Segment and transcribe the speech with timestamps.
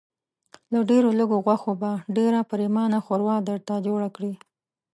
[0.73, 4.33] له ډېرو لږو غوښو به ډېره پرېمانه ښوروا درته جوړه کړي.